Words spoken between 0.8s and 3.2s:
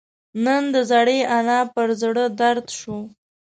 زړې انا پر زړه دړد شو